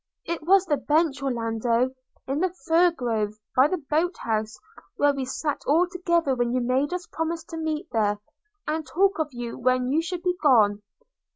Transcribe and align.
It 0.25 0.41
was 0.41 0.65
the 0.65 0.77
bench, 0.77 1.21
Orlando, 1.21 1.91
in 2.25 2.39
the 2.39 2.49
fir 2.65 2.89
grove, 2.89 3.35
by 3.55 3.67
the 3.67 3.77
boat 3.77 4.17
house, 4.17 4.57
where 4.95 5.13
we 5.13 5.25
sat 5.25 5.61
all 5.67 5.87
together 5.87 6.33
when 6.33 6.53
you 6.55 6.59
made 6.59 6.91
us 6.91 7.05
promise 7.05 7.43
to 7.49 7.57
meet 7.57 7.87
there, 7.91 8.17
and 8.67 8.83
talk 8.83 9.19
of 9.19 9.29
you 9.31 9.59
when 9.59 9.91
you 9.91 10.01
should 10.01 10.23
be 10.23 10.35
gone. 10.41 10.81